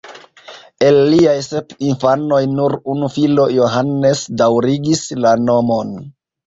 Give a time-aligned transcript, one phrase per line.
[0.87, 5.99] El liaj sep infanoj nur unu filo Johannes daŭrigis la nomon.